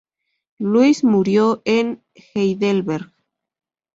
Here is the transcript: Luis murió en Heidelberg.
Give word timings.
Luis 0.57 1.03
murió 1.03 1.61
en 1.63 2.03
Heidelberg. 2.33 3.11